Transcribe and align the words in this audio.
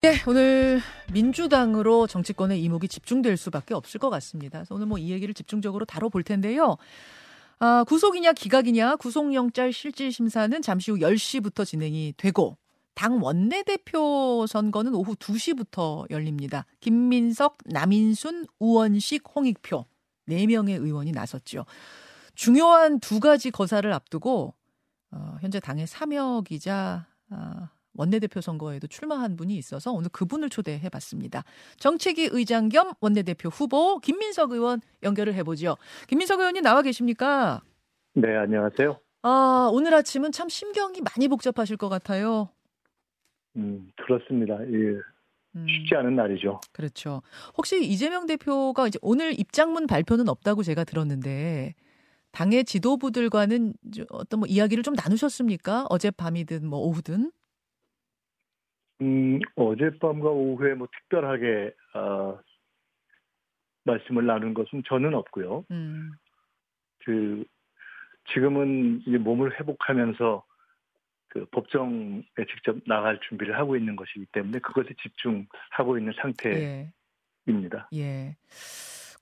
네, 0.00 0.14
오늘 0.28 0.80
민주당으로 1.12 2.06
정치권의 2.06 2.62
이목이 2.62 2.86
집중될 2.86 3.36
수밖에 3.36 3.74
없을 3.74 3.98
것 3.98 4.10
같습니다. 4.10 4.62
오늘 4.70 4.86
뭐 4.86 4.96
이 4.96 5.10
얘기를 5.10 5.34
집중적으로 5.34 5.84
다뤄볼 5.84 6.22
텐데요. 6.22 6.76
아, 7.58 7.82
구속이냐 7.82 8.32
기각이냐 8.34 8.94
구속영장 8.94 9.72
실질 9.72 10.12
심사는 10.12 10.62
잠시 10.62 10.92
후 10.92 10.98
10시부터 10.98 11.66
진행이 11.66 12.14
되고 12.16 12.56
당 12.94 13.20
원내대표 13.20 14.46
선거는 14.48 14.94
오후 14.94 15.16
2시부터 15.16 16.08
열립니다. 16.10 16.64
김민석, 16.78 17.58
남인순, 17.64 18.46
우원식, 18.60 19.24
홍익표 19.34 19.84
4명의 20.28 20.80
의원이 20.80 21.10
나섰죠. 21.10 21.64
중요한 22.36 23.00
두 23.00 23.18
가지 23.18 23.50
거사를 23.50 23.92
앞두고 23.92 24.54
어, 25.10 25.36
현재 25.40 25.58
당의 25.58 25.88
사명이자 25.88 27.06
아, 27.30 27.70
원내대표 27.98 28.40
선거에도 28.40 28.86
출마한 28.86 29.36
분이 29.36 29.54
있어서 29.56 29.92
오늘 29.92 30.08
그분을 30.10 30.48
초대해 30.48 30.88
봤습니다. 30.88 31.44
정책위 31.78 32.30
의장 32.32 32.68
겸 32.68 32.92
원내대표 33.00 33.48
후보 33.50 33.98
김민석 33.98 34.52
의원 34.52 34.80
연결을 35.02 35.34
해보죠. 35.34 35.76
김민석 36.06 36.38
의원님 36.38 36.62
나와 36.62 36.80
계십니까? 36.80 37.60
네, 38.14 38.34
안녕하세요. 38.36 38.98
아, 39.22 39.68
오늘 39.72 39.92
아침은 39.94 40.32
참 40.32 40.48
심경이 40.48 41.00
많이 41.00 41.28
복잡하실 41.28 41.76
것 41.76 41.88
같아요. 41.88 42.48
음, 43.56 43.90
그렇습니다. 43.96 44.54
예. 44.62 45.00
음. 45.56 45.66
쉽지 45.66 45.96
않은 45.96 46.14
날이죠. 46.14 46.60
그렇죠. 46.72 47.22
혹시 47.56 47.84
이재명 47.84 48.26
대표가 48.26 48.86
이제 48.86 48.98
오늘 49.02 49.38
입장문 49.38 49.88
발표는 49.88 50.28
없다고 50.28 50.62
제가 50.62 50.84
들었는데 50.84 51.74
당의 52.30 52.64
지도부들과는 52.64 53.74
어떤 54.10 54.40
뭐 54.40 54.46
이야기를 54.46 54.84
좀 54.84 54.94
나누셨습니까? 54.94 55.86
어젯밤이든 55.88 56.66
뭐 56.68 56.78
오후든? 56.80 57.32
음, 59.00 59.40
어젯밤과 59.56 60.28
오후에 60.30 60.74
뭐 60.74 60.88
특별하게 60.92 61.72
어, 61.94 62.38
말씀을 63.84 64.26
나눈 64.26 64.54
것은 64.54 64.82
저는 64.86 65.14
없고요. 65.14 65.64
음. 65.70 66.12
그 67.04 67.44
지금은 68.32 69.02
이제 69.06 69.16
몸을 69.18 69.58
회복하면서 69.58 70.44
그 71.28 71.44
법정에 71.50 72.22
직접 72.50 72.76
나갈 72.86 73.20
준비를 73.28 73.56
하고 73.56 73.76
있는 73.76 73.96
것이기 73.96 74.26
때문에 74.32 74.58
그것에 74.60 74.88
집중하고 75.02 75.98
있는 75.98 76.12
상태입니다. 76.20 77.88
예. 77.92 77.98
예. 77.98 78.36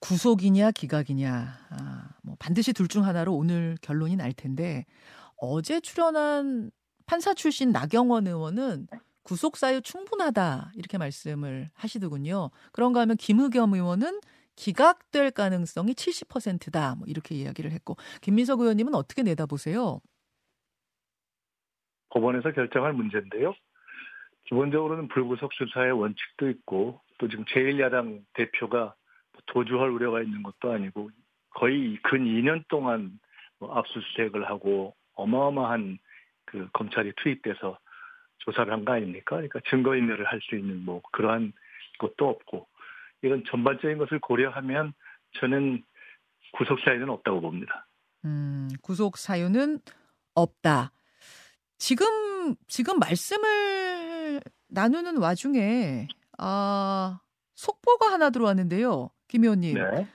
구속이냐 0.00 0.70
기각이냐, 0.72 1.58
아, 1.70 2.08
뭐 2.22 2.36
반드시 2.38 2.72
둘 2.72 2.88
중 2.88 3.04
하나로 3.04 3.34
오늘 3.34 3.77
결론이 3.82 4.16
날 4.16 4.32
텐데 4.32 4.84
어제 5.36 5.80
출연한 5.80 6.70
판사 7.06 7.34
출신 7.34 7.72
나경원 7.72 8.27
의원은 8.27 8.88
구속 9.27 9.56
사유 9.56 9.82
충분하다 9.82 10.70
이렇게 10.77 10.98
말씀을 10.98 11.66
하시더군요. 11.74 12.50
그런가 12.72 13.00
하면 13.00 13.16
김의겸 13.16 13.74
의원은 13.74 14.20
기각될 14.55 15.32
가능성이 15.32 15.94
70%다 15.94 16.94
뭐 16.94 17.08
이렇게 17.08 17.34
이야기를 17.34 17.72
했고 17.72 17.97
김민석 18.22 18.60
의원님은 18.60 18.94
어떻게 18.94 19.24
내다보세요? 19.24 20.00
법원에서 22.10 22.52
결정할 22.52 22.92
문제인데요. 22.92 23.52
기본적으로는 24.44 25.08
불구속 25.08 25.52
수사의 25.54 25.91
원칙도 25.91 26.48
있고 26.50 27.00
또 27.19 27.28
지금 27.28 27.44
제1야당 27.47 28.22
대표가 28.34 28.94
도주할 29.47 29.91
우려가 29.91 30.22
있는 30.22 30.44
것도 30.44 30.70
아니고 30.70 31.10
거의 31.50 31.98
근 32.04 32.24
2년 32.24 32.62
동안 32.69 33.19
뭐 33.58 33.77
압수수색을 33.77 34.48
하고 34.48 34.94
어마어마한 35.14 35.98
그 36.44 36.69
검찰이 36.72 37.12
투입돼서 37.16 37.77
조사를 38.38 38.72
한 38.72 38.84
거 38.84 38.92
아닙니까? 38.92 39.36
그러니까 39.36 39.60
증거인멸을 39.70 40.26
할 40.26 40.40
수 40.48 40.56
있는 40.56 40.84
뭐 40.84 41.02
그러한 41.12 41.52
것도 41.98 42.28
없고 42.28 42.66
이런 43.22 43.42
전반적인 43.50 43.98
것을 43.98 44.20
고려하면 44.20 44.92
저는 45.40 45.82
구속 46.52 46.78
사유는 46.84 47.08
없다고 47.10 47.40
봅니다. 47.40 47.86
음, 48.24 48.68
구속 48.82 49.16
사유는 49.19 49.80
없다. 50.34 50.92
지금 51.78 52.54
지금 52.69 52.98
말씀을 52.98 54.41
나누는 54.69 55.19
와중에 55.19 56.08
아 56.38 57.20
속보가 57.54 58.12
하나 58.12 58.30
들어왔는데요, 58.30 59.10
김 59.28 59.44
의원님. 59.44 59.75
네. 59.75 60.06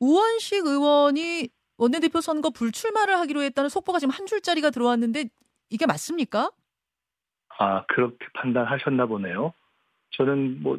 우원식 0.00 0.66
의원이 0.66 1.48
원내대표 1.76 2.20
선거 2.20 2.50
불출마를 2.50 3.16
하기로 3.18 3.42
했다는 3.42 3.68
속보가 3.70 3.98
지금 4.00 4.10
한 4.12 4.26
줄짜리가 4.26 4.70
들어왔는데 4.70 5.26
이게 5.70 5.86
맞습니까? 5.86 6.50
아, 7.58 7.84
그렇게 7.86 8.24
판단하셨나 8.34 9.06
보네요. 9.06 9.52
저는 10.10 10.62
뭐, 10.62 10.78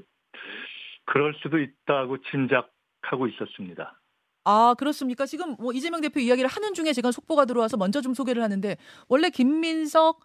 그럴 1.05 1.33
수도 1.41 1.59
있다고 1.59 2.17
짐작하고 2.31 3.27
있었습니다. 3.27 3.99
아, 4.45 4.73
그렇습니까? 4.77 5.25
지금 5.25 5.55
뭐 5.59 5.73
이재명 5.73 6.01
대표 6.01 6.19
이야기를 6.19 6.49
하는 6.49 6.73
중에 6.73 6.93
제가 6.93 7.11
속보가 7.11 7.45
들어와서 7.45 7.77
먼저 7.77 8.01
좀 8.01 8.13
소개를 8.13 8.41
하는데, 8.41 8.77
원래 9.07 9.29
김민석, 9.29 10.21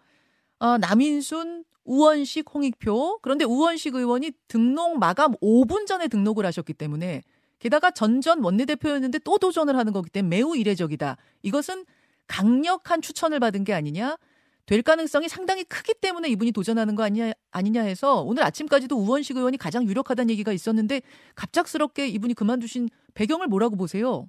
어, 0.59 0.77
남인순, 0.77 1.65
우원식, 1.83 2.45
홍익표. 2.53 3.19
그런데 3.21 3.45
우원식 3.45 3.95
의원이 3.95 4.31
등록 4.47 4.97
마감 4.97 5.33
5분 5.41 5.85
전에 5.85 6.07
등록을 6.07 6.45
하셨기 6.45 6.73
때문에, 6.73 7.21
게다가 7.59 7.91
전전 7.91 8.43
원내대표였는데 8.43 9.19
또 9.19 9.37
도전을 9.37 9.75
하는 9.75 9.93
거기 9.93 10.09
때문에 10.09 10.37
매우 10.37 10.55
이례적이다. 10.55 11.17
이것은 11.43 11.85
강력한 12.27 13.01
추천을 13.01 13.39
받은 13.39 13.63
게 13.63 13.73
아니냐? 13.73 14.17
될 14.65 14.81
가능성이 14.81 15.29
상당히 15.29 15.63
크기 15.63 15.93
때문에 15.93 16.27
이분이 16.29 16.51
도전하는 16.51 16.95
거 16.95 17.03
아니냐, 17.03 17.33
아니냐 17.51 17.83
해서 17.83 18.21
오늘 18.21 18.43
아침까지도 18.43 18.95
우원식 18.95 19.37
의원이 19.37 19.57
가장 19.57 19.83
유력하다는 19.83 20.31
얘기가 20.31 20.51
있었는데 20.51 21.01
갑작스럽게 21.35 22.07
이분이 22.07 22.33
그만두신 22.33 22.89
배경을 23.13 23.47
뭐라고 23.47 23.75
보세요? 23.75 24.27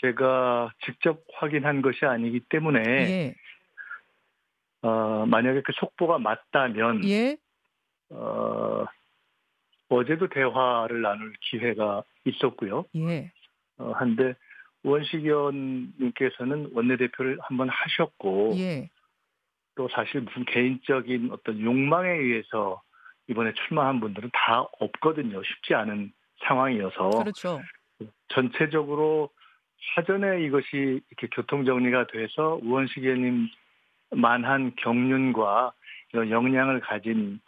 제가 0.00 0.72
직접 0.84 1.22
확인한 1.34 1.82
것이 1.82 2.04
아니기 2.04 2.40
때문에 2.48 2.80
예. 2.86 3.34
어, 4.82 5.26
만약에 5.26 5.62
그 5.62 5.72
속보가 5.74 6.18
맞다면 6.18 7.04
예. 7.08 7.36
어, 8.10 8.86
어제도 9.88 10.28
대화를 10.28 11.02
나눌 11.02 11.32
기회가 11.40 12.04
있었고요. 12.24 12.84
예. 12.94 13.32
어, 13.78 13.90
한데 13.92 14.34
원식 14.82 15.24
의원님께서는 15.24 16.70
원내대표를 16.72 17.38
한번 17.42 17.68
하셨고 17.68 18.54
예. 18.56 18.88
또 19.74 19.88
사실 19.88 20.20
무슨 20.20 20.44
개인적인 20.44 21.30
어떤 21.32 21.60
욕망에 21.60 22.08
의해서 22.10 22.82
이번에 23.28 23.52
출마한 23.54 24.00
분들은 24.00 24.30
다 24.32 24.66
없거든요. 24.78 25.42
쉽지 25.42 25.74
않은 25.74 26.12
상황이어서 26.44 27.10
그렇죠. 27.10 27.60
전체적으로 28.28 29.30
사전에 29.94 30.42
이것이 30.44 31.00
이렇게 31.10 31.28
교통 31.32 31.64
정리가 31.64 32.06
돼서 32.08 32.58
우원식 32.62 33.04
의원님만한 33.04 34.74
경륜과 34.76 35.72
이런 36.12 36.30
역량을 36.30 36.80
가진 36.80 37.40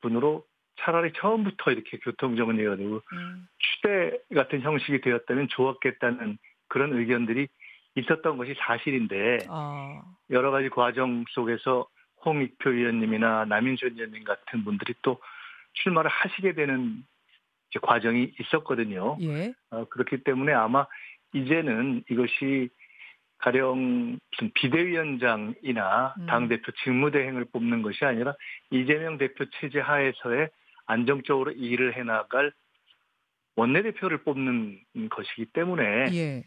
분으로 0.00 0.44
차라리 0.80 1.12
처음부터 1.14 1.72
이렇게 1.72 1.98
교통 1.98 2.36
정리가 2.36 2.76
되고 2.76 3.02
음. 3.12 3.48
추대 3.58 4.18
같은 4.34 4.60
형식이 4.60 5.00
되었다면 5.00 5.48
좋았겠다는 5.48 6.38
그런 6.70 6.94
의견들이 6.94 7.48
있었던 7.96 8.38
것이 8.38 8.54
사실인데 8.58 9.38
아. 9.48 10.02
여러 10.30 10.50
가지 10.50 10.70
과정 10.70 11.24
속에서 11.30 11.86
홍익표 12.24 12.70
의원님이나 12.70 13.44
남인순 13.46 13.96
의원님 13.96 14.24
같은 14.24 14.64
분들이 14.64 14.94
또 15.02 15.20
출마를 15.74 16.10
하시게 16.10 16.54
되는 16.54 17.04
과정이 17.82 18.32
있었거든요. 18.40 19.16
예. 19.20 19.52
어, 19.70 19.84
그렇기 19.84 20.24
때문에 20.24 20.52
아마 20.52 20.86
이제는 21.32 22.04
이것이 22.10 22.70
가령 23.38 24.18
무슨 24.30 24.50
비대위원장이나 24.54 26.14
음. 26.18 26.26
당 26.26 26.48
대표 26.48 26.72
직무대행을 26.84 27.46
뽑는 27.46 27.82
것이 27.82 28.04
아니라 28.04 28.34
이재명 28.70 29.18
대표 29.18 29.46
체제 29.60 29.80
하에서의 29.80 30.50
안정적으로 30.86 31.52
일을 31.52 31.96
해나갈 31.96 32.52
원내대표를 33.56 34.24
뽑는 34.24 34.80
것이기 35.10 35.46
때문에 35.46 36.08
예. 36.12 36.44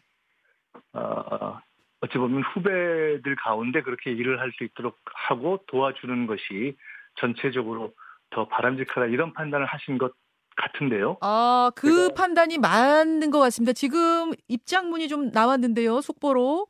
어, 0.93 1.59
어찌 2.01 2.17
보면 2.17 2.43
후배들 2.53 3.35
가운데 3.37 3.81
그렇게 3.81 4.11
일을 4.11 4.39
할 4.39 4.51
수 4.57 4.63
있도록 4.63 4.97
하고 5.27 5.59
도와주는 5.67 6.27
것이 6.27 6.75
전체적으로 7.19 7.93
더 8.31 8.47
바람직하다 8.47 9.07
이런 9.07 9.33
판단을 9.33 9.65
하신 9.65 9.97
것 9.97 10.13
같은데요. 10.55 11.17
아, 11.21 11.71
그 11.75 12.13
판단이 12.13 12.57
맞는 12.59 13.31
것 13.31 13.39
같습니다. 13.39 13.73
지금 13.73 14.31
입장문이 14.47 15.07
좀 15.07 15.29
나왔는데요. 15.31 16.01
속보로 16.01 16.67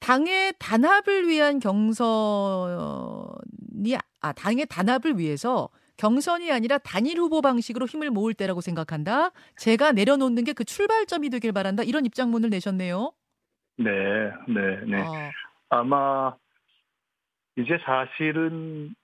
당의 0.00 0.52
단합을 0.58 1.26
위한 1.28 1.58
경선이 1.60 3.96
아 4.20 4.32
당의 4.32 4.66
단합을 4.66 5.18
위해서 5.18 5.68
경선이 5.96 6.52
아니라 6.52 6.78
단일 6.78 7.18
후보 7.18 7.40
방식으로 7.40 7.86
힘을 7.86 8.10
모을 8.10 8.34
때라고 8.34 8.60
생각한다. 8.60 9.30
제가 9.56 9.92
내려놓는 9.92 10.44
게 10.44 10.52
그 10.52 10.64
출발점이 10.64 11.30
되길 11.30 11.52
바란다. 11.52 11.82
이런 11.82 12.04
입장문을 12.06 12.50
내셨네요. 12.50 13.12
네, 13.78 14.32
네, 14.48 14.84
네. 14.84 15.00
어. 15.00 15.30
아마 15.70 16.36
이제 17.56 17.78
사실은 17.84 18.94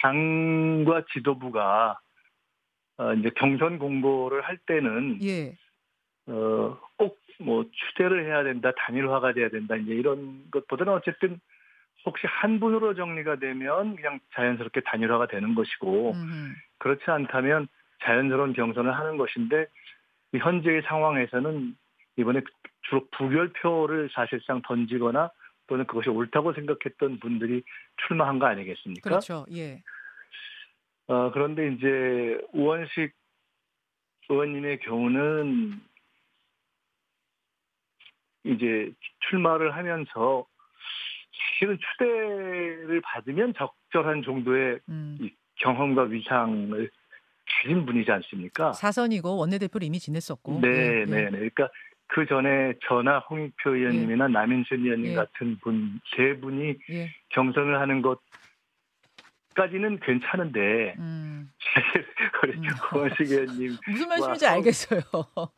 당과 0.00 1.04
지도부가 1.12 1.98
어, 2.96 3.14
이제 3.14 3.30
경선 3.36 3.78
공보를 3.78 4.42
할 4.42 4.58
때는 4.58 5.18
예. 5.22 5.56
어, 6.26 6.78
꼭 6.96 7.18
뭐 7.38 7.64
추대를 7.70 8.26
해야 8.26 8.42
된다, 8.42 8.72
단일화가 8.76 9.32
돼야 9.32 9.48
된다, 9.48 9.76
이제 9.76 9.92
이런 9.94 10.50
것보다는 10.50 10.92
어쨌든 10.92 11.40
혹시 12.04 12.26
한 12.26 12.60
분으로 12.60 12.94
정리가 12.94 13.36
되면 13.36 13.96
그냥 13.96 14.20
자연스럽게 14.34 14.80
단일화가 14.82 15.26
되는 15.26 15.54
것이고 15.54 16.12
음흠. 16.12 16.54
그렇지 16.78 17.02
않다면 17.06 17.68
자연스러운 18.02 18.52
경선을 18.52 18.94
하는 18.94 19.16
것인데 19.16 19.66
현재의 20.36 20.82
상황에서는 20.82 21.76
이번에 22.16 22.40
주로 22.88 23.06
부결표를 23.10 24.10
사실상 24.12 24.62
던지거나 24.62 25.30
또는 25.66 25.86
그것이 25.86 26.08
옳다고 26.08 26.54
생각했던 26.54 27.20
분들이 27.20 27.62
출마한 28.06 28.38
거 28.38 28.46
아니겠습니까? 28.46 29.08
그렇죠. 29.08 29.44
예. 29.52 29.82
어, 31.06 31.30
그런데 31.32 31.72
이제 31.72 32.38
우원식 32.52 33.12
의원님의 34.28 34.80
경우는 34.80 35.80
이제 38.44 38.92
출마를 39.28 39.74
하면서 39.74 40.46
사실은 41.32 41.78
추대를 41.78 43.00
받으면 43.02 43.54
적절한 43.54 44.22
정도의 44.22 44.80
음. 44.88 45.30
경험과 45.56 46.04
위상을 46.04 46.90
가진 47.62 47.86
분이지 47.86 48.10
않습니까? 48.10 48.72
사선이고 48.72 49.36
원내대표를 49.36 49.86
이미 49.86 49.98
지냈었고. 49.98 50.60
네, 50.60 50.68
예, 50.68 51.00
예. 51.00 51.04
네, 51.04 51.24
네. 51.24 51.30
그러니까 51.30 51.68
그 52.08 52.26
전에 52.26 52.74
저나 52.88 53.18
홍익표 53.20 53.74
의원님이나 53.74 54.28
남인순 54.28 54.84
의원님 54.84 55.12
예. 55.12 55.14
같은 55.14 55.58
분 55.62 56.00
세 56.16 56.34
분이 56.40 56.74
예. 56.90 57.10
경선을 57.30 57.78
하는 57.80 58.02
것까지는 59.54 60.00
괜찮은데 60.00 60.94
음. 60.98 61.50
사실 61.58 62.06
우리 62.42 62.52
음. 62.58 62.62
권식 62.90 63.30
의원님 63.30 63.76
무슨 63.88 64.08
말씀인지 64.08 64.46
와, 64.46 64.52
알겠어요. 64.52 65.00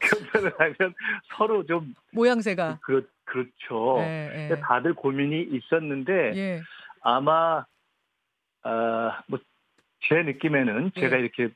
경선을 0.00 0.54
하면 0.58 0.94
서로 1.36 1.64
좀 1.66 1.94
모양새가. 2.12 2.80
그, 2.82 3.08
그렇죠. 3.24 3.98
예, 4.00 4.50
예. 4.50 4.60
다들 4.60 4.94
고민이 4.94 5.42
있었는데 5.52 6.32
예. 6.36 6.62
아마 7.02 7.64
아, 8.62 9.22
뭐 9.28 9.38
제 10.08 10.22
느낌에는 10.22 10.92
예. 10.96 11.00
제가 11.00 11.16
이렇게 11.16 11.50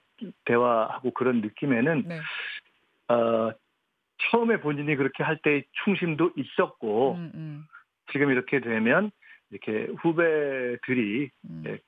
대화하고 0.44 1.12
그런 1.12 1.40
느낌에는 1.40 2.04
네. 2.06 2.20
어, 3.08 3.52
처음에 4.30 4.60
본인이 4.60 4.96
그렇게 4.96 5.22
할때 5.22 5.64
충심도 5.84 6.32
있었고 6.36 7.14
음, 7.14 7.32
음, 7.34 7.64
지금 8.12 8.30
이렇게 8.30 8.60
되면 8.60 9.10
이렇게 9.50 9.86
후배들이 10.00 11.30
음. 11.48 11.64
예. 11.66 11.78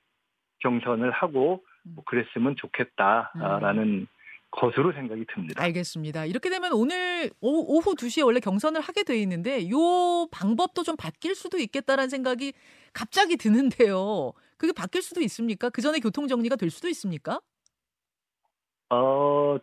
경선을 0.59 1.11
하고 1.11 1.63
뭐 1.83 2.03
그랬으면 2.05 2.55
좋겠다라는 2.55 4.07
것으로 4.49 4.93
생각이 4.93 5.25
듭니다. 5.33 5.61
알겠습니다. 5.61 6.25
이렇게 6.25 6.49
되면 6.49 6.71
오늘 6.73 7.29
오, 7.41 7.77
오후 7.77 7.95
2시에 7.95 8.25
원래 8.25 8.39
경선을 8.39 8.81
하게 8.81 9.03
돼 9.03 9.19
있는데 9.21 9.69
요 9.69 10.27
방법도 10.31 10.83
좀 10.83 10.95
바뀔 10.95 11.35
수도 11.35 11.57
있겠다라는 11.57 12.09
생각이 12.09 12.53
갑자기 12.93 13.37
드는데요. 13.37 14.31
그게 14.57 14.73
바뀔 14.73 15.01
수도 15.01 15.21
있습니까? 15.21 15.69
그 15.69 15.81
전에 15.81 15.99
교통 15.99 16.27
정리가 16.27 16.55
될 16.55 16.69
수도 16.69 16.87
있습니까? 16.87 17.39
어, 18.89 19.57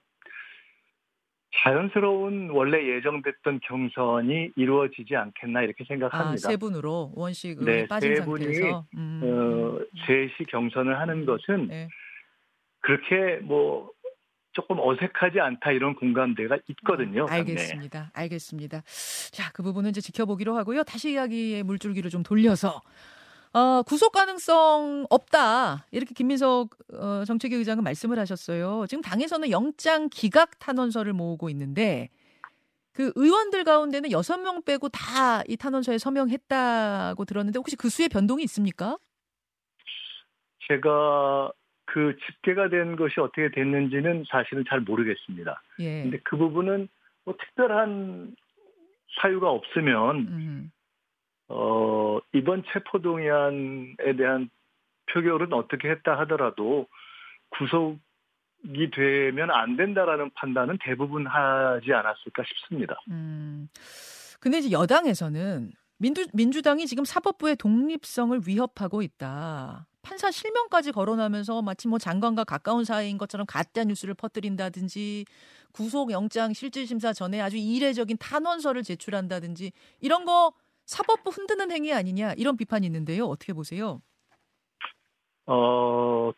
자연스러운 1.62 2.50
원래 2.50 2.84
예정됐던 2.96 3.60
경선이 3.62 4.52
이루어지지 4.56 5.14
않겠나 5.14 5.62
이렇게 5.62 5.84
아, 5.84 5.86
생각합니다. 5.88 6.48
세 6.48 6.56
분으로 6.56 7.12
원식 7.14 7.50
의원이 7.60 7.64
네, 7.66 7.86
빠진 7.86 8.16
세 8.16 8.24
분이, 8.24 8.44
상태에서. 8.44 8.86
음, 8.96 9.20
어, 9.22 9.78
셋이 10.06 10.46
경선을 10.48 10.98
하는 10.98 11.24
것은 11.26 11.68
네. 11.68 11.88
그렇게 12.80 13.40
뭐 13.42 13.90
조금 14.52 14.78
어색하지 14.78 15.40
않다 15.40 15.72
이런 15.72 15.94
공감대가 15.94 16.58
있거든요. 16.68 17.26
당내에. 17.26 17.40
알겠습니다. 17.40 18.10
알겠습니다. 18.14 18.82
자, 19.32 19.50
그 19.52 19.62
부분은 19.62 19.90
이제 19.90 20.00
지켜보기로 20.00 20.54
하고요. 20.56 20.84
다시 20.84 21.12
이야기의 21.12 21.62
물줄기를 21.64 22.10
좀 22.10 22.22
돌려서 22.22 22.80
어, 23.54 23.82
구속 23.82 24.12
가능성 24.12 25.06
없다. 25.10 25.86
이렇게 25.92 26.12
김민석 26.12 26.70
어, 26.92 27.24
정책위 27.24 27.54
의장은 27.54 27.84
말씀을 27.84 28.18
하셨어요. 28.18 28.84
지금 28.88 29.00
당에서는 29.00 29.50
영장 29.50 30.08
기각 30.10 30.58
탄원서를 30.58 31.12
모으고 31.12 31.48
있는데 31.50 32.10
그 32.92 33.12
의원들 33.14 33.64
가운데는 33.64 34.10
여섯 34.12 34.38
명 34.38 34.62
빼고 34.62 34.88
다 34.88 35.42
이 35.48 35.56
탄원서에 35.56 35.98
서명했다고 35.98 37.24
들었는데 37.24 37.58
혹시 37.58 37.76
그 37.76 37.88
수의 37.88 38.08
변동이 38.08 38.42
있습니까? 38.44 38.98
제가 40.68 41.52
그 41.84 42.16
집계가 42.26 42.68
된 42.68 42.96
것이 42.96 43.20
어떻게 43.20 43.50
됐는지는 43.50 44.24
사실은 44.28 44.64
잘 44.68 44.80
모르겠습니다. 44.80 45.62
예. 45.80 46.02
근데 46.02 46.18
그 46.24 46.36
부분은 46.36 46.88
뭐 47.24 47.34
특별한 47.38 48.34
사유가 49.20 49.50
없으면 49.50 50.16
음, 50.18 50.72
어, 51.49 52.19
이번 52.32 52.64
체포동의안에 52.73 54.17
대한 54.17 54.50
표결은 55.12 55.52
어떻게 55.52 55.91
했다 55.91 56.19
하더라도 56.20 56.87
구속이 57.50 58.91
되면 58.93 59.50
안 59.50 59.76
된다라는 59.76 60.31
판단은 60.35 60.79
대부분 60.82 61.26
하지 61.26 61.93
않았을까 61.93 62.43
싶습니다. 62.46 63.00
음. 63.08 63.69
근데 64.41 64.58
이제 64.58 64.70
여당에서는 64.70 65.73
민주, 65.99 66.26
민주당이 66.32 66.87
지금 66.87 67.05
사법부의 67.05 67.56
독립성을 67.56 68.40
위협하고 68.47 69.02
있다. 69.02 69.87
판사 70.02 70.31
실명까지 70.31 70.93
거론하면서 70.93 71.62
마치 71.62 71.88
뭐 71.88 71.99
장관과 71.99 72.44
가까운 72.44 72.85
사이인 72.85 73.17
것처럼 73.17 73.47
가짜 73.47 73.85
뉴스를 73.85 74.14
퍼뜨린다든지 74.14 75.25
구속 75.73 76.11
영장 76.11 76.52
실질 76.52 76.87
심사 76.87 77.12
전에 77.12 77.40
아주 77.40 77.56
이례적인 77.56 78.19
탄원서를 78.19 78.82
제출한다든지 78.82 79.73
이런 80.00 80.26
거 80.26 80.52
사법부 80.86 81.31
흔드는 81.31 81.70
행위 81.70 81.92
아니냐 81.92 82.34
이런 82.36 82.56
비판이 82.56 82.86
있는데요. 82.86 83.25
어떻게 83.25 83.52
보세요? 83.52 84.00
어, 85.46 86.32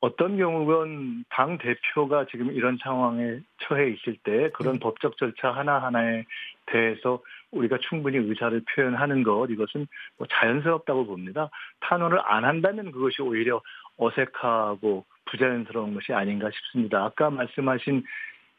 어떤 0.00 0.36
경우건 0.36 1.24
당 1.30 1.58
대표가 1.58 2.26
지금 2.30 2.52
이런 2.52 2.78
상황에 2.82 3.40
처해 3.62 3.90
있을 3.90 4.16
때 4.22 4.50
그런 4.52 4.74
음. 4.76 4.80
법적 4.80 5.16
절차 5.16 5.50
하나하나에 5.50 6.24
대해서 6.66 7.22
우리가 7.50 7.78
충분히 7.88 8.18
의사를 8.18 8.62
표현하는 8.74 9.22
것 9.22 9.46
이것은 9.50 9.86
뭐 10.18 10.26
자연스럽다고 10.30 11.06
봅니다. 11.06 11.50
탄원을 11.80 12.20
안 12.24 12.44
한다면 12.44 12.92
그것이 12.92 13.22
오히려 13.22 13.62
어색하고 13.96 15.04
부자연스러운 15.26 15.94
것이 15.94 16.12
아닌가 16.12 16.50
싶습니다. 16.50 17.04
아까 17.04 17.30
말씀하신 17.30 18.04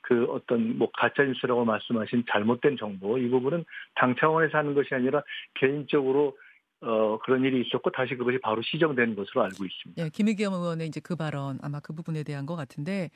그 0.07 0.25
어떤 0.29 0.77
뭐 0.77 0.89
가짜 0.97 1.23
뉴스라고 1.23 1.65
말씀하신 1.65 2.23
잘못된 2.31 2.77
정보 2.77 3.17
이 3.17 3.27
부분은 3.29 3.65
당 3.95 4.15
차원에서 4.17 4.57
하는 4.57 4.73
것이 4.73 4.95
아니라 4.95 5.21
개인적으로 5.55 6.37
어 6.79 7.17
그런 7.25 7.43
일이 7.43 7.61
있었고 7.65 7.89
다시 7.91 8.15
그것이 8.15 8.37
바로 8.39 8.61
시정된 8.61 9.15
것으로 9.15 9.43
알고 9.43 9.65
있습니다. 9.65 10.01
예, 10.01 10.09
김의겸 10.09 10.53
의원의 10.53 10.87
이제 10.87 11.01
그 11.01 11.17
발언 11.17 11.59
아마 11.61 11.81
그 11.81 11.91
부분에 11.91 12.23
대한 12.23 12.45
것 12.45 12.55
같은데 12.55 13.09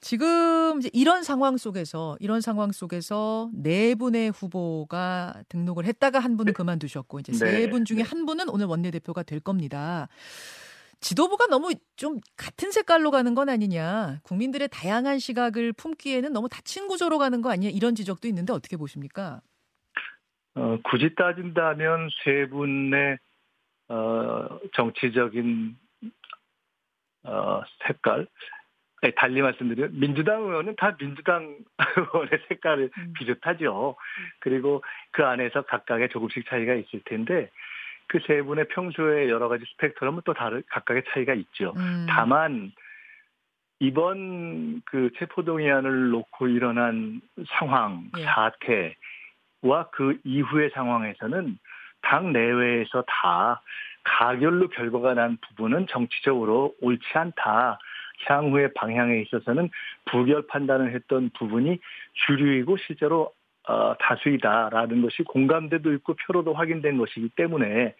지금 0.00 0.78
이제 0.80 0.90
이런 0.92 1.22
상황 1.22 1.56
속에서 1.56 2.18
이런 2.20 2.42
상황 2.42 2.72
속에서 2.72 3.50
네 3.54 3.94
분의 3.94 4.32
후보가 4.32 5.44
등록을 5.48 5.86
했다가 5.86 6.18
한 6.18 6.36
분은 6.36 6.52
그만두셨고 6.52 7.20
이제 7.20 7.32
세 7.32 7.46
네, 7.46 7.70
분 7.70 7.86
중에 7.86 7.98
네. 7.98 8.02
한 8.02 8.26
분은 8.26 8.50
오늘 8.50 8.66
원내대표가 8.66 9.22
될 9.22 9.40
겁니다. 9.40 10.08
지도부가 11.00 11.46
너무 11.46 11.72
좀 11.96 12.20
같은 12.36 12.70
색깔로 12.70 13.10
가는 13.10 13.34
건 13.34 13.48
아니냐. 13.48 14.20
국민들의 14.24 14.68
다양한 14.68 15.18
시각을 15.18 15.72
품기에는 15.72 16.32
너무 16.32 16.48
닫힌 16.48 16.88
구조로 16.88 17.18
가는 17.18 17.40
거 17.40 17.50
아니냐. 17.50 17.70
이런 17.70 17.94
지적도 17.94 18.26
있는데 18.28 18.52
어떻게 18.52 18.76
보십니까? 18.76 19.40
어, 20.54 20.78
굳이 20.82 21.14
따진다면 21.14 22.08
세 22.24 22.48
분의 22.48 23.18
어, 23.88 24.58
정치적인 24.74 25.76
어, 27.24 27.62
색깔 27.86 28.26
아니, 29.00 29.14
달리 29.14 29.40
말씀드리면 29.42 30.00
민주당 30.00 30.42
의원은 30.42 30.74
다 30.76 30.96
민주당 30.96 31.56
의원의 31.96 32.30
색깔을 32.48 32.90
음. 32.98 33.12
비슷하죠. 33.16 33.96
그리고 34.40 34.82
그 35.12 35.24
안에서 35.24 35.62
각각의 35.62 36.08
조금씩 36.08 36.48
차이가 36.48 36.74
있을 36.74 37.00
텐데 37.04 37.50
그 38.08 38.18
세 38.26 38.42
분의 38.42 38.68
평소에 38.68 39.28
여러 39.28 39.48
가지 39.48 39.64
스펙트럼은 39.72 40.22
또 40.24 40.34
다른 40.34 40.62
각각의 40.68 41.04
차이가 41.10 41.34
있죠. 41.34 41.74
음, 41.76 42.06
다만 42.08 42.72
이번 43.80 44.82
그 44.86 45.10
체포동의안을 45.18 46.10
놓고 46.10 46.48
일어난 46.48 47.20
상황, 47.48 48.10
예. 48.18 48.24
사태와 48.24 49.90
그 49.92 50.18
이후의 50.24 50.70
상황에서는 50.70 51.58
당 52.02 52.32
내외에서 52.32 53.04
다 53.06 53.60
가결로 54.02 54.68
결과가 54.68 55.14
난 55.14 55.36
부분은 55.48 55.86
정치적으로 55.88 56.74
옳지 56.80 57.06
않다. 57.12 57.78
향후의 58.26 58.72
방향에 58.74 59.20
있어서는 59.20 59.70
부결 60.06 60.46
판단을 60.48 60.92
했던 60.92 61.30
부분이 61.38 61.78
주류이고 62.26 62.76
실제로 62.78 63.32
어, 63.68 63.94
다수이다라는 64.00 65.02
것이 65.02 65.22
공감대도 65.24 65.92
있고 65.94 66.14
표로도 66.14 66.54
확인된 66.54 66.96
것이기 66.96 67.28
때문에 67.36 67.94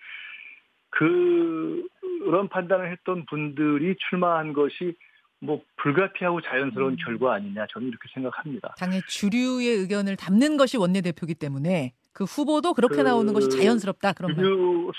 그 0.88 1.86
그런 2.24 2.48
판단을 2.48 2.90
했던 2.90 3.26
분들이 3.26 3.94
출마한 4.08 4.54
것이 4.54 4.96
뭐 5.40 5.62
불가피하고 5.76 6.40
자연스러운 6.40 6.94
음. 6.94 6.96
결과 7.04 7.34
아니냐 7.34 7.66
저는 7.70 7.88
이렇게 7.88 8.08
생각합니다. 8.14 8.74
당의 8.78 9.02
주류의 9.06 9.68
의견을 9.68 10.16
담는 10.16 10.56
것이 10.56 10.78
원내대표기 10.78 11.34
때문에 11.34 11.92
그 12.12 12.24
후보도 12.24 12.72
그렇게 12.72 12.96
그 12.96 13.00
나오는 13.02 13.32
것이 13.32 13.50
자연스럽다 13.50 14.14
그런 14.14 14.34
말. 14.34 14.44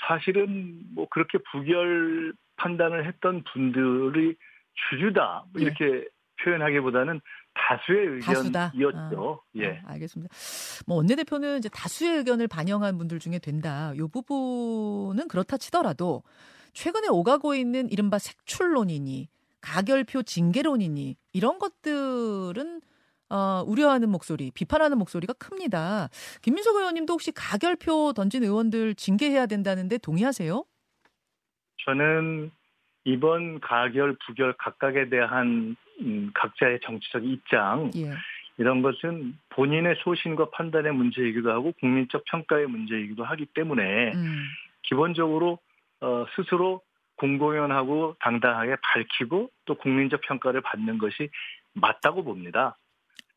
사실은 0.08 0.80
뭐 0.94 1.08
그렇게 1.10 1.38
부결 1.50 2.32
판단을 2.56 3.06
했던 3.06 3.42
분들이 3.52 4.36
주류다 4.88 5.44
뭐 5.52 5.60
예. 5.60 5.64
이렇게 5.64 6.06
표현하기보다는 6.44 7.20
다수의 7.54 8.06
의견이었죠. 8.06 9.40
아, 9.42 9.48
예. 9.56 9.82
아, 9.84 9.92
알겠습니다. 9.92 10.32
뭐 10.86 10.96
원내대표는 10.98 11.58
이제 11.58 11.68
다수의 11.68 12.18
의견을 12.18 12.48
반영한 12.48 12.96
분들 12.98 13.18
중에 13.18 13.38
된다. 13.38 13.92
요 13.96 14.08
부분은 14.08 15.28
그렇다 15.28 15.56
치더라도 15.56 16.22
최근에 16.72 17.08
오가고 17.08 17.54
있는 17.54 17.90
이른바 17.90 18.18
색출론이니 18.18 19.28
가결표 19.60 20.22
징계론이니 20.22 21.16
이런 21.32 21.58
것들은 21.58 22.80
어, 23.30 23.62
우려하는 23.64 24.08
목소리, 24.10 24.50
비판하는 24.50 24.98
목소리가 24.98 25.32
큽니다. 25.34 26.08
김민석 26.42 26.74
의원님도 26.74 27.12
혹시 27.12 27.30
가결표 27.30 28.12
던진 28.12 28.42
의원들 28.42 28.96
징계해야 28.96 29.46
된다는데 29.46 29.98
동의하세요? 29.98 30.64
저는 31.84 32.50
이번 33.04 33.60
가결, 33.60 34.16
부결 34.26 34.54
각각에 34.54 35.08
대한 35.08 35.76
음, 36.00 36.30
각자의 36.34 36.80
정치적 36.82 37.24
입장 37.24 37.90
예. 37.96 38.12
이런 38.58 38.82
것은 38.82 39.38
본인의 39.50 39.96
소신과 40.04 40.50
판단의 40.50 40.92
문제이기도 40.92 41.50
하고 41.50 41.72
국민적 41.80 42.24
평가의 42.26 42.66
문제이기도 42.66 43.24
하기 43.24 43.46
때문에 43.54 44.12
음. 44.12 44.44
기본적으로 44.82 45.58
어, 46.00 46.26
스스로 46.36 46.82
공공연하고 47.16 48.16
당당하게 48.20 48.76
밝히고 48.82 49.50
또 49.66 49.74
국민적 49.76 50.20
평가를 50.22 50.62
받는 50.62 50.98
것이 50.98 51.30
맞다고 51.74 52.24
봅니다. 52.24 52.78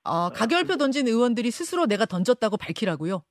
아, 0.04 0.30
가결표 0.34 0.78
던진 0.78 1.08
의원들이 1.08 1.52
스스로 1.52 1.86
내가 1.86 2.06
던졌다고 2.06 2.58
밝히라고요? 2.58 3.24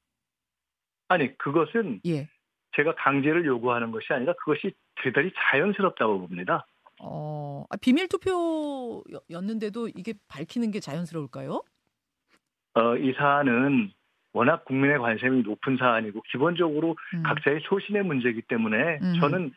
아니, 1.08 1.36
그것은 1.36 2.00
예. 2.06 2.28
제가 2.76 2.94
강제를 2.94 3.44
요구하는 3.44 3.90
것이 3.90 4.12
아니라 4.12 4.32
그것이 4.34 4.72
대단히 5.02 5.30
자연스럽다고 5.34 6.20
봅니다. 6.20 6.66
어, 7.00 7.64
아, 7.70 7.76
비밀 7.76 8.08
투표였는데도 8.08 9.88
이게 9.88 10.14
밝히는 10.28 10.70
게 10.70 10.80
자연스러울까요? 10.80 11.62
어, 12.74 12.96
이 12.96 13.12
사안은 13.12 13.90
워낙 14.32 14.64
국민의 14.64 14.98
관심이 14.98 15.42
높은 15.42 15.76
사안이고 15.76 16.22
기본적으로 16.30 16.96
음. 17.14 17.22
각자의 17.22 17.60
소신의 17.64 18.04
문제이기 18.04 18.42
때문에 18.42 18.98
음. 19.02 19.20
저는 19.20 19.52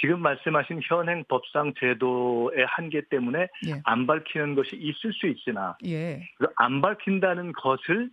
지금 0.00 0.20
말씀하신 0.20 0.80
현행 0.82 1.22
법상 1.28 1.74
제도의 1.78 2.66
한계 2.66 3.02
때문에 3.08 3.46
예. 3.68 3.80
안 3.84 4.08
밝히는 4.08 4.56
것이 4.56 4.74
있을 4.74 5.12
수 5.12 5.28
있으나 5.28 5.76
예. 5.86 6.28
안 6.56 6.80
밝힌다는 6.80 7.52
것을 7.52 8.10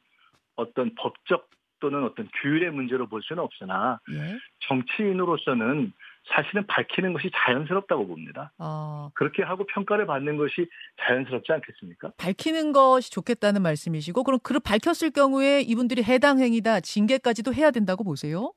어떤 0.56 0.94
법적 0.94 1.50
또는 1.82 2.06
어떤 2.06 2.30
규율의 2.42 2.72
문제로 2.72 3.08
볼 3.08 3.22
수는 3.22 3.44
없으나 3.44 4.00
예. 4.12 4.38
정치인으로서는 4.68 5.92
사실은 6.34 6.66
밝히는 6.68 7.14
것이 7.14 7.30
자연스럽다고 7.34 8.08
봅니다. 8.08 8.54
어. 8.60 9.10
그렇게 9.16 9.44
하고 9.44 9.66
평가를 9.66 10.06
받는 10.06 10.38
것이 10.38 10.70
자연스럽지 11.02 11.52
않겠습니까? 11.52 12.12
밝히는 12.18 12.72
것이 12.72 13.12
좋겠다는 13.12 13.62
말씀이시고 13.64 14.24
그럼 14.24 14.40
그 14.44 14.60
밝혔을 14.60 15.12
경우에 15.12 15.62
이분들이 15.62 16.04
해당 16.04 16.40
행위다 16.40 16.80
징계까지도 16.80 17.54
해야 17.54 17.72
된다고 17.72 18.04
보세요? 18.04 18.54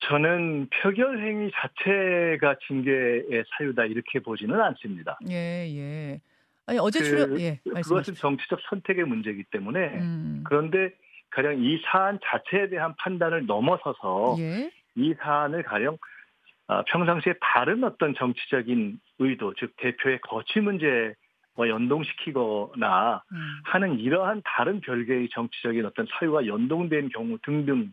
저는 0.00 0.68
표결 0.82 1.20
행위 1.24 1.50
자체가 1.54 2.56
징계의 2.66 3.44
사유다 3.56 3.86
이렇게 3.86 4.18
보지는 4.18 4.60
않습니다. 4.60 5.18
예, 5.30 5.34
예. 5.34 6.20
아니 6.66 6.78
어제 6.78 6.98
그, 6.98 7.04
출연 7.04 7.40
예, 7.40 7.60
그것은 7.64 8.14
정치적 8.14 8.58
선택의 8.68 9.04
문제이기 9.04 9.44
때문에 9.44 10.00
음. 10.00 10.42
그런데 10.44 10.90
가령 11.36 11.62
이 11.62 11.78
사안 11.84 12.18
자체에 12.24 12.70
대한 12.70 12.94
판단을 12.96 13.44
넘어서서 13.44 14.36
예? 14.38 14.70
이 14.94 15.14
사안을 15.20 15.64
가령 15.64 15.98
아, 16.66 16.82
평상시에 16.86 17.34
다른 17.40 17.84
어떤 17.84 18.14
정치적인 18.14 18.98
의도, 19.18 19.52
즉 19.58 19.74
대표의 19.76 20.20
거취 20.22 20.60
문제 20.60 21.14
와 21.54 21.68
연동시키거나 21.68 23.22
음. 23.32 23.60
하는 23.64 23.98
이러한 23.98 24.42
다른 24.44 24.80
별개의 24.80 25.28
정치적인 25.32 25.86
어떤 25.86 26.06
사유와 26.18 26.46
연동된 26.46 27.10
경우 27.10 27.38
등등 27.44 27.92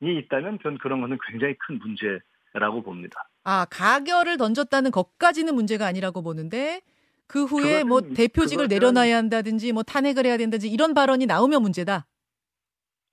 있다면 0.00 0.58
전 0.62 0.78
그런 0.78 1.00
것은 1.00 1.18
굉장히 1.28 1.54
큰 1.58 1.78
문제라고 1.78 2.82
봅니다. 2.82 3.28
아 3.44 3.66
가결을 3.70 4.36
던졌다는 4.36 4.90
것까지는 4.90 5.54
문제가 5.54 5.86
아니라고 5.86 6.22
보는데 6.22 6.80
그 7.26 7.44
후에 7.44 7.84
뭐 7.84 8.00
대표직을 8.00 8.68
내려놔야 8.68 9.16
한다든지 9.16 9.72
뭐 9.72 9.82
탄핵을 9.82 10.26
해야 10.26 10.36
된다든지 10.36 10.68
이런 10.68 10.94
발언이 10.94 11.26
나오면 11.26 11.62
문제다. 11.62 12.06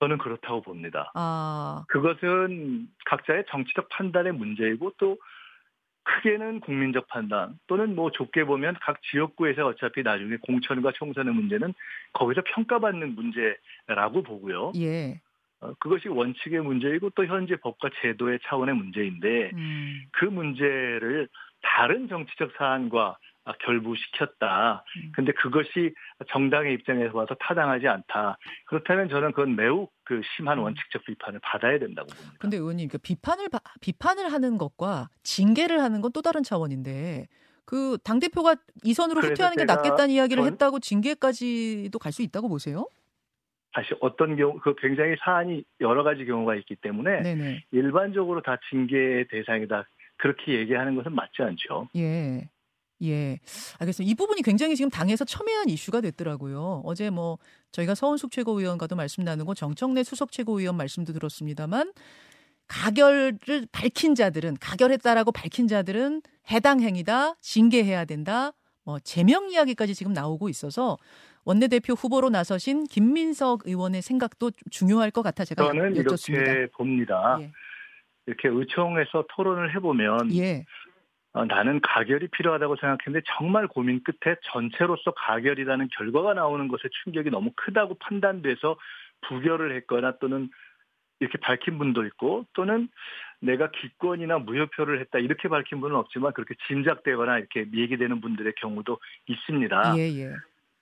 저는 0.00 0.18
그렇다고 0.18 0.60
봅니다. 0.62 1.10
아. 1.14 1.84
그것은 1.88 2.88
각자의 3.06 3.44
정치적 3.48 3.88
판단의 3.88 4.32
문제이고 4.32 4.92
또 4.98 5.18
크게는 6.04 6.60
국민적 6.60 7.08
판단 7.08 7.58
또는 7.66 7.96
뭐 7.96 8.10
좁게 8.10 8.44
보면 8.44 8.76
각 8.80 9.00
지역구에서 9.10 9.66
어차피 9.66 10.02
나중에 10.02 10.36
공천과 10.42 10.92
총선의 10.92 11.34
문제는 11.34 11.74
거기서 12.12 12.42
평가받는 12.54 13.14
문제라고 13.14 14.22
보고요. 14.22 14.72
예. 14.76 15.20
어, 15.60 15.72
그것이 15.80 16.08
원칙의 16.08 16.60
문제이고 16.60 17.10
또 17.10 17.26
현재 17.26 17.56
법과 17.56 17.90
제도의 18.00 18.38
차원의 18.44 18.74
문제인데 18.76 19.50
음. 19.54 20.02
그 20.12 20.26
문제를 20.26 21.28
다른 21.62 22.08
정치적 22.08 22.52
사안과 22.56 23.16
결부시켰다. 23.60 24.84
음. 24.96 25.12
근데 25.14 25.32
그것이 25.32 25.94
정당의 26.28 26.74
입장에서 26.74 27.12
봐서 27.12 27.34
타당하지 27.40 27.86
않다. 27.88 28.38
그렇다면 28.66 29.08
저는 29.08 29.32
그건 29.32 29.56
매우 29.56 29.88
그 30.04 30.20
심한 30.36 30.58
음. 30.58 30.64
원칙적 30.64 31.04
비판을 31.04 31.40
받아야 31.42 31.78
된다고 31.78 32.08
봅니다. 32.08 32.36
근데 32.40 32.56
의원님, 32.56 32.88
그 32.88 32.98
비판을 32.98 33.48
비판을 33.80 34.32
하는 34.32 34.58
것과 34.58 35.08
징계를 35.22 35.80
하는 35.80 36.00
건 36.00 36.10
또 36.12 36.22
다른 36.22 36.42
차원인데 36.42 37.26
그 37.64 37.98
당 38.04 38.20
대표가 38.20 38.54
이 38.84 38.94
선으로 38.94 39.20
후퇴하는 39.20 39.56
게 39.56 39.64
낫겠다는 39.64 40.10
이야기를 40.14 40.42
전... 40.44 40.52
했다고 40.52 40.78
징계까지도 40.80 41.98
갈 41.98 42.12
수 42.12 42.22
있다고 42.22 42.48
보세요? 42.48 42.88
다시 43.72 43.92
어떤 44.00 44.36
경우 44.36 44.58
그 44.60 44.74
굉장히 44.78 45.16
사안이 45.22 45.62
여러 45.80 46.02
가지 46.02 46.24
경우가 46.24 46.54
있기 46.54 46.76
때문에 46.76 47.20
네네. 47.22 47.64
일반적으로 47.72 48.40
다 48.40 48.56
징계의 48.70 49.28
대상이다 49.28 49.84
그렇게 50.16 50.52
얘기하는 50.54 50.94
것은 50.94 51.14
맞지 51.14 51.42
않죠. 51.42 51.88
예. 51.96 52.48
예. 53.02 53.38
알겠습니다. 53.78 54.10
이 54.10 54.14
부분이 54.14 54.42
굉장히 54.42 54.76
지금 54.76 54.90
당에서 54.90 55.24
첨예한 55.24 55.68
이슈가 55.68 56.00
됐더라고요. 56.00 56.82
어제 56.84 57.10
뭐 57.10 57.38
저희가 57.72 57.94
서은숙 57.94 58.30
최고위원과도 58.30 58.96
말씀 58.96 59.24
나누고 59.24 59.54
정청래 59.54 60.02
수석 60.02 60.32
최고위원 60.32 60.76
말씀도 60.76 61.12
들었습니다만 61.12 61.92
가결을 62.68 63.38
밝힌 63.70 64.14
자들은 64.14 64.56
가결했다라고 64.60 65.32
밝힌 65.32 65.68
자들은 65.68 66.22
해당 66.50 66.80
행위다, 66.80 67.34
징계해야 67.40 68.04
된다. 68.04 68.52
뭐 68.84 68.98
제명 69.00 69.50
이야기까지 69.50 69.94
지금 69.94 70.12
나오고 70.12 70.48
있어서 70.48 70.96
원내대표 71.44 71.92
후보로 71.94 72.30
나서신 72.30 72.84
김민석 72.84 73.66
의원의 73.66 74.02
생각도 74.02 74.50
중요할 74.70 75.10
것 75.10 75.22
같아 75.22 75.44
제가 75.44 75.64
저는 75.64 75.96
여쭙습니다. 75.96 76.50
이렇게 76.50 76.72
봅니다. 76.72 77.38
예. 77.40 77.52
이렇게 78.26 78.48
의총에서 78.48 79.24
토론을 79.36 79.74
해보면 79.76 80.34
예. 80.34 80.64
어, 81.36 81.44
나는 81.44 81.80
가결이 81.82 82.28
필요하다고 82.28 82.76
생각했는데 82.76 83.26
정말 83.36 83.66
고민 83.66 84.02
끝에 84.02 84.36
전체로서 84.44 85.10
가결이라는 85.10 85.88
결과가 85.92 86.32
나오는 86.32 86.66
것에 86.66 86.88
충격이 87.04 87.28
너무 87.28 87.50
크다고 87.54 87.96
판단돼서 87.96 88.78
부결을 89.28 89.76
했거나 89.76 90.16
또는 90.18 90.48
이렇게 91.20 91.36
밝힌 91.36 91.76
분도 91.76 92.06
있고 92.06 92.46
또는 92.54 92.88
내가 93.40 93.70
기권이나 93.70 94.38
무효표를 94.38 94.98
했다 95.00 95.18
이렇게 95.18 95.48
밝힌 95.48 95.82
분은 95.82 95.94
없지만 95.94 96.32
그렇게 96.32 96.54
짐작되거나 96.68 97.38
이렇게 97.38 97.66
얘기되는 97.70 98.22
분들의 98.22 98.54
경우도 98.56 98.98
있습니다. 99.26 99.98
예, 99.98 100.02
예. 100.18 100.32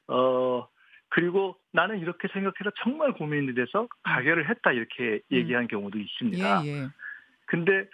어 0.06 0.68
그리고 1.08 1.58
나는 1.72 1.98
이렇게 1.98 2.28
생각해서 2.28 2.70
정말 2.80 3.12
고민이 3.12 3.54
돼서 3.54 3.88
가결을 4.04 4.48
했다 4.48 4.70
이렇게 4.70 5.14
음. 5.14 5.20
얘기한 5.36 5.66
경우도 5.66 5.98
있습니다. 5.98 6.62
예, 6.64 6.68
예. 6.68 6.86
근데 7.46 7.88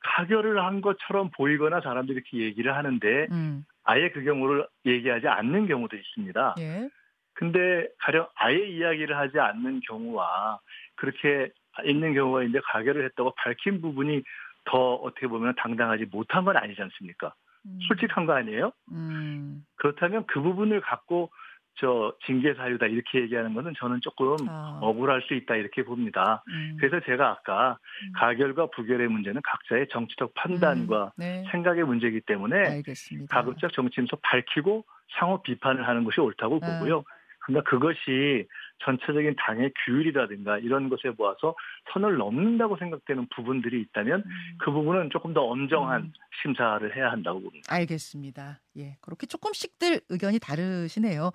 가결을 0.00 0.62
한 0.64 0.80
것처럼 0.80 1.30
보이거나 1.36 1.80
사람들이 1.80 2.16
이렇게 2.16 2.38
얘기를 2.38 2.74
하는데 2.74 3.26
음. 3.30 3.64
아예 3.84 4.10
그 4.10 4.22
경우를 4.22 4.66
얘기하지 4.86 5.28
않는 5.28 5.66
경우도 5.66 5.96
있습니다. 5.96 6.54
예. 6.60 6.88
근데 7.34 7.88
가령 8.00 8.26
아예 8.34 8.66
이야기를 8.66 9.16
하지 9.16 9.38
않는 9.38 9.80
경우와 9.88 10.58
그렇게 10.96 11.50
있는 11.84 12.14
경우가 12.14 12.42
있는데 12.42 12.60
가결을 12.64 13.04
했다고 13.04 13.34
밝힌 13.36 13.80
부분이 13.80 14.22
더 14.64 14.94
어떻게 14.94 15.26
보면 15.26 15.54
당당하지 15.56 16.06
못한 16.10 16.44
건 16.44 16.56
아니지 16.56 16.82
않습니까? 16.82 17.32
음. 17.64 17.78
솔직한 17.86 18.26
거 18.26 18.34
아니에요? 18.34 18.72
음. 18.90 19.64
그렇다면 19.76 20.26
그 20.26 20.40
부분을 20.40 20.80
갖고 20.80 21.30
저 21.80 22.12
징계 22.26 22.54
사유다 22.54 22.86
이렇게 22.86 23.20
얘기하는 23.20 23.54
것은 23.54 23.72
저는 23.78 24.00
조금 24.02 24.36
아. 24.48 24.78
억울할 24.82 25.22
수 25.22 25.34
있다 25.34 25.54
이렇게 25.54 25.84
봅니다. 25.84 26.42
음. 26.48 26.76
그래서 26.78 27.00
제가 27.04 27.30
아까 27.30 27.78
음. 28.02 28.12
가결과 28.16 28.66
부결의 28.66 29.08
문제는 29.08 29.40
각자의 29.42 29.88
정치적 29.90 30.34
판단과 30.34 31.04
음. 31.04 31.10
네. 31.16 31.44
생각의 31.52 31.84
문제이기 31.84 32.22
때문에 32.22 32.56
알겠습니다. 32.56 33.34
가급적 33.34 33.72
정치인에서 33.72 34.16
밝히고 34.22 34.84
상호 35.18 35.42
비판을 35.42 35.86
하는 35.86 36.04
것이 36.04 36.20
옳다고 36.20 36.60
아. 36.62 36.78
보고요. 36.78 37.04
그러니까 37.48 37.70
그것이 37.70 38.46
전체적인 38.84 39.34
당의 39.38 39.72
규율이라든가 39.84 40.58
이런 40.58 40.88
것에 40.88 41.08
모아서 41.16 41.56
선을 41.92 42.16
넘는다고 42.18 42.76
생각되는 42.76 43.26
부분들이 43.34 43.80
있다면 43.80 44.20
음. 44.20 44.30
그 44.58 44.70
부분은 44.70 45.08
조금 45.10 45.32
더 45.32 45.40
엄정한 45.42 46.02
음. 46.02 46.12
심사를 46.42 46.94
해야 46.94 47.10
한다고 47.10 47.40
봅니다. 47.40 47.74
알겠습니다. 47.74 48.60
예, 48.76 48.96
그렇게 49.00 49.26
조금씩들 49.26 50.02
의견이 50.10 50.38
다르시네요. 50.38 51.32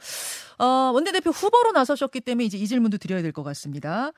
어, 0.60 0.65
원내대표 0.93 1.32
후보로 1.32 1.72
나서셨기 1.72 2.22
때문에 2.22 2.46
이제 2.46 2.58
이 2.58 2.67
질문도 2.67 2.98
드려야 2.98 3.22
될 3.22 3.34
것 3.34 3.41
같습니다. 3.43 4.12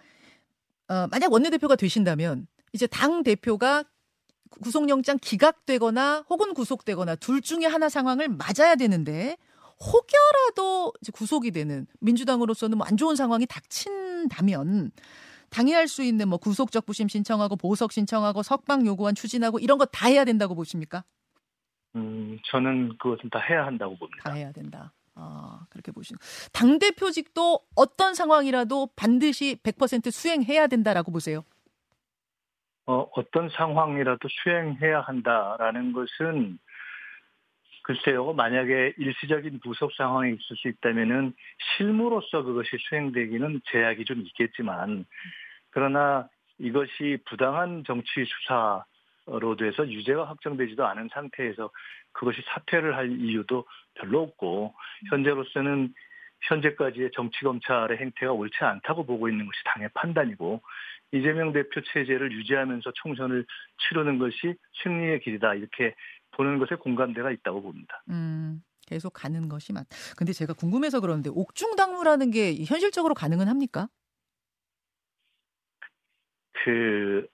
어, 0.90 1.08
만약 1.10 1.32
원내대표가 1.32 1.78
되신다면 1.78 2.46
이제 2.74 2.86
당 2.86 3.24
대표가 3.24 3.86
구속영장 4.62 5.18
기각되거나 5.22 6.26
혹은 6.30 6.54
구속되거나 6.54 7.16
둘 7.16 7.42
중에 7.42 7.66
하나 7.66 7.88
상황을 7.90 8.28
맞아야 8.28 8.76
되는데 8.76 9.38
혹여라도 9.86 10.94
구속이 11.14 11.52
되는 11.52 11.88
민주당으로서는 12.00 12.78
뭐 12.78 12.88
안 12.88 12.98
좋은 12.98 13.16
상황이 13.16 13.46
닥친다면 13.46 14.92
당해할 15.50 15.88
수 15.88 16.04
있는 16.04 16.28
뭐 16.30 16.38
구속적 16.38 16.86
부심 16.86 17.08
신청하고 17.08 17.56
보석 17.56 17.92
신청하고 17.94 18.44
석방 18.44 18.86
요구안 18.86 19.16
추진하고 19.16 19.60
이런 19.60 19.78
거 19.78 19.86
다 19.86 20.08
해야 20.08 20.26
된다고 20.26 20.56
보십니까? 20.56 21.04
음, 21.96 22.38
저는 22.52 22.98
그것은 22.98 23.30
다 23.30 23.40
해야 23.40 23.66
한다고 23.66 23.96
봅니다. 23.98 24.24
다 24.24 24.34
해야 24.34 24.52
된다. 24.52 24.92
아, 25.16 25.66
그렇게 25.70 25.92
보시는. 25.94 26.20
당대표직도 26.52 27.62
어떤 27.76 28.14
상황이라도 28.14 28.90
반드시 28.98 29.58
100% 29.64 30.12
수행해야 30.12 30.68
된다라고 30.68 31.12
보세요? 31.12 31.44
어, 32.88 33.08
어떤 33.16 33.50
상황이라도 33.50 34.28
수행해야 34.30 35.02
한다라는 35.02 35.94
것은 35.94 36.60
글쎄요, 37.86 38.34
만약에 38.34 38.96
일시적인 38.98 39.60
부속 39.60 39.94
상황이 39.94 40.34
있을 40.34 40.56
수 40.56 40.68
있다면은 40.70 41.34
실무로서 41.78 42.42
그것이 42.42 42.72
수행되기는 42.80 43.62
제약이 43.66 44.06
좀 44.06 44.22
있겠지만, 44.22 45.06
그러나 45.70 46.28
이것이 46.58 47.20
부당한 47.26 47.84
정치 47.86 48.26
수사로 48.26 49.56
돼서 49.56 49.88
유죄가 49.88 50.28
확정되지도 50.28 50.84
않은 50.84 51.10
상태에서 51.14 51.70
그것이 52.12 52.42
사퇴를 52.48 52.96
할 52.96 53.12
이유도 53.20 53.66
별로 53.94 54.24
없고, 54.24 54.74
현재로서는 55.12 55.94
현재까지의 56.48 57.12
정치 57.14 57.40
검찰의 57.42 58.00
행태가 58.00 58.32
옳지 58.34 58.64
않다고 58.64 59.06
보고 59.06 59.30
있는 59.30 59.46
것이 59.46 59.60
당의 59.64 59.90
판단이고, 59.94 60.60
이재명 61.12 61.54
대표 61.54 61.82
체제를 61.82 62.32
유지하면서 62.32 62.92
총선을 62.96 63.46
치르는 63.78 64.18
것이 64.18 64.56
승리의 64.82 65.20
길이다. 65.20 65.54
이렇게 65.54 65.94
보는 66.36 66.60
것에 66.60 66.76
공감대가 66.76 67.32
있다고 67.32 67.62
봅니다. 67.62 68.04
음, 68.10 68.62
계속 68.86 69.12
가는 69.14 69.50
것이 69.50 69.74
맞. 69.74 69.86
근데 70.16 70.34
제가 70.34 70.54
궁금해서 70.54 71.00
그러는데 71.00 71.30
옥중당무라는 71.34 72.32
게 72.32 72.56
현실적으로 72.64 73.14
가능은 73.14 73.48
합니까? 73.48 73.88
그 76.64 77.28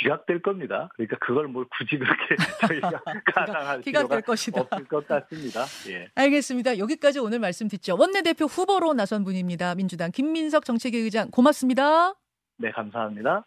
기각될 0.00 0.42
겁니다. 0.42 0.88
그러니까 0.94 1.16
그걸 1.18 1.48
뭘 1.48 1.66
굳이 1.76 1.98
그렇게 1.98 2.36
저희가 2.68 3.02
가상할 3.34 3.80
기각될 3.80 4.22
것이다. 4.22 4.60
없을 4.60 4.84
것 4.86 5.06
같습니다. 5.06 5.64
예. 5.88 6.08
알겠습니다. 6.14 6.78
여기까지 6.78 7.18
오늘 7.18 7.38
말씀 7.38 7.68
듣죠. 7.68 7.96
원내대표 7.98 8.44
후보로 8.44 8.92
나선 8.94 9.24
분입니다. 9.24 9.74
민주당 9.74 10.10
김민석 10.10 10.64
정책위 10.64 10.98
의장 10.98 11.30
고맙습니다. 11.30 12.14
네, 12.58 12.70
감사합니다. 12.72 13.46